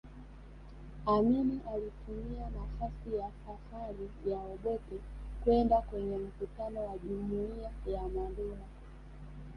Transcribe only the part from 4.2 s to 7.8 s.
ya Obote kwenda kwenye mkutano wa Jumuiya